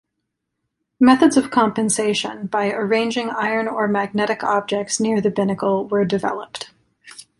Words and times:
Methods 0.99 1.37
of 1.37 1.51
compensation 1.51 2.47
by 2.47 2.71
arranging 2.71 3.29
iron 3.29 3.67
or 3.67 3.87
magnetic 3.87 4.43
objects 4.43 4.99
near 4.99 5.21
the 5.21 5.29
binnacle 5.29 5.87
were 5.87 6.05
developed. 6.05 6.71